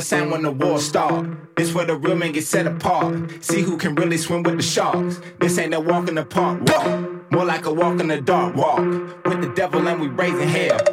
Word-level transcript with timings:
sound 0.00 0.30
when 0.30 0.42
the 0.42 0.50
war 0.50 0.78
start. 0.78 1.26
This 1.56 1.74
where 1.74 1.86
the 1.86 1.96
real 1.96 2.16
men 2.16 2.32
get 2.32 2.44
set 2.44 2.66
apart. 2.66 3.44
See 3.44 3.62
who 3.62 3.76
can 3.76 3.94
really 3.94 4.16
swim 4.16 4.42
with 4.42 4.56
the 4.56 4.62
sharks. 4.62 5.20
This 5.40 5.58
ain't 5.58 5.70
no 5.70 5.80
walk 5.80 6.08
in 6.08 6.14
the 6.14 6.24
park 6.24 6.60
walk. 6.62 7.30
More 7.30 7.44
like 7.44 7.66
a 7.66 7.72
walk 7.72 8.00
in 8.00 8.08
the 8.08 8.20
dark 8.20 8.54
walk. 8.56 8.78
With 9.24 9.40
the 9.42 9.52
devil 9.54 9.86
and 9.86 10.00
we 10.00 10.08
raising 10.08 10.48
hell. 10.48 10.87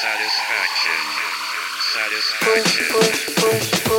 satisfaction, 0.00 0.92
satisfaction. 1.92 3.97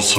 This 0.00 0.16